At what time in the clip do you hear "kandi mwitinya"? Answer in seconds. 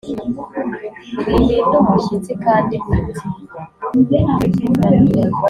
2.45-4.35